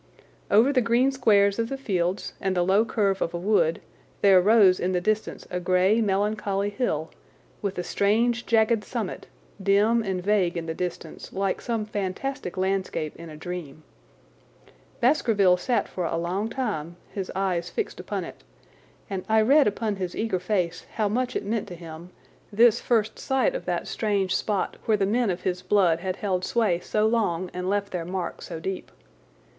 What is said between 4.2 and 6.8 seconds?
there rose in the distance a grey, melancholy